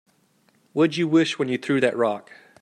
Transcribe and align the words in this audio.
What'd 0.73 0.97
you 0.97 1.07
wish 1.07 1.37
when 1.37 1.47
you 1.47 1.59
threw 1.59 1.79
that 1.81 1.95
rock? 1.95 2.31